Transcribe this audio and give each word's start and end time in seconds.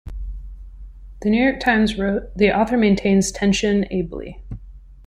The 1.21 1.29
"New 1.29 1.39
York 1.43 1.59
Times" 1.59 1.99
wrote 1.99 2.35
"the 2.35 2.51
author 2.51 2.75
maintains 2.75 3.31
tension 3.31 3.85
ably". 3.91 4.41